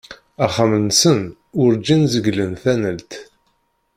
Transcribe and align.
Axxam-nsen, 0.45 1.19
urǧin 1.61 2.03
zegglen 2.13 2.53
tanalt. 2.61 3.11